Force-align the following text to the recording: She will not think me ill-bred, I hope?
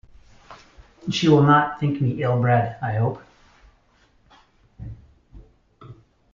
She 1.11 1.29
will 1.29 1.43
not 1.43 1.79
think 1.79 2.01
me 2.01 2.23
ill-bred, 2.23 2.77
I 2.81 2.93
hope? 2.93 3.21